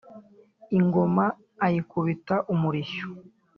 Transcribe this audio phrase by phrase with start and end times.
[0.77, 1.23] Ingoma
[1.65, 3.07] ayikubita umurishyo